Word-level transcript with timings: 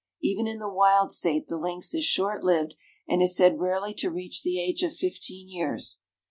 Even 0.19 0.47
in 0.47 0.57
the 0.57 0.67
wild 0.67 1.11
state 1.11 1.47
the 1.47 1.59
lynx 1.59 1.93
is 1.93 2.03
short 2.03 2.43
lived, 2.43 2.75
and 3.07 3.21
is 3.21 3.35
said 3.37 3.59
rarely 3.59 3.93
to 3.93 4.09
reach 4.09 4.41
the 4.41 4.59
age 4.59 4.81
of 4.81 4.95
fifteen 4.95 5.47
years. 5.47 5.99